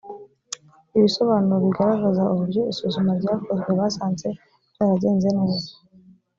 ibisobanuro 0.97 1.57
bigaragaza 1.65 2.23
uburyo 2.33 2.61
isuzuma 2.71 3.11
ryakozwe 3.19 3.69
basanze 3.79 4.27
byaragenze 4.73 5.29
neza 5.37 5.71